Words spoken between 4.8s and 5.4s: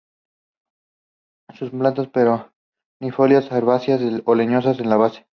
la base.